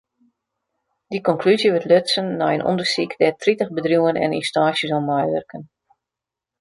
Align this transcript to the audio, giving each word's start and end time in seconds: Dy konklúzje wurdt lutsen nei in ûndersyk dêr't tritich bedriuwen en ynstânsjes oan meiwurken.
Dy 1.15 1.19
konklúzje 1.27 1.69
wurdt 1.73 1.89
lutsen 1.91 2.31
nei 2.39 2.49
in 2.57 2.65
ûndersyk 2.71 3.11
dêr't 3.19 3.39
tritich 3.43 3.73
bedriuwen 3.75 4.21
en 4.23 4.37
ynstânsjes 4.39 4.93
oan 4.95 5.07
meiwurken. 5.11 5.63